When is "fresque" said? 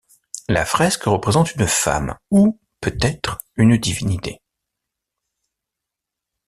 0.65-1.03